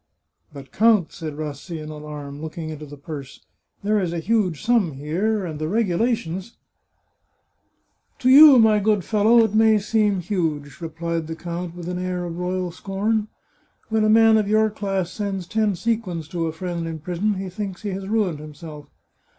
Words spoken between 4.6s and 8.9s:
sum here, and the regulations" 319 The